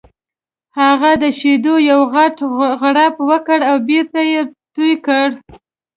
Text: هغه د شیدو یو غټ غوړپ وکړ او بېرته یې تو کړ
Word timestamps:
هغه 0.79 1.11
د 1.23 1.23
شیدو 1.39 1.75
یو 1.91 1.99
غټ 2.15 2.35
غوړپ 2.79 3.15
وکړ 3.29 3.59
او 3.69 3.75
بېرته 3.89 4.19
یې 4.31 4.41
تو 4.73 4.85
کړ 5.05 5.27